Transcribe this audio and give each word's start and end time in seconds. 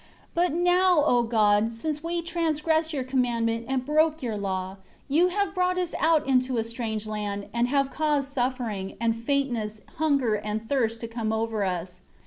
17 0.33 0.33
But 0.33 0.63
now, 0.63 1.03
O 1.05 1.21
God, 1.21 1.71
since 1.71 2.01
we 2.03 2.23
transgressed 2.23 2.91
Your 2.91 3.03
commandment 3.03 3.65
and 3.67 3.85
broke 3.85 4.23
Your 4.23 4.35
law, 4.35 4.77
You 5.07 5.27
have 5.27 5.53
brought 5.53 5.77
us 5.77 5.93
out 5.99 6.25
into 6.27 6.57
a 6.57 6.63
strange 6.63 7.05
land, 7.05 7.47
and 7.53 7.67
have 7.67 7.91
caused 7.91 8.33
suffering, 8.33 8.97
and 8.99 9.15
faintness, 9.15 9.81
hunger 9.97 10.33
and 10.37 10.67
thirst 10.67 11.01
to 11.01 11.07
come 11.07 11.31
over 11.31 11.63
us. 11.63 12.01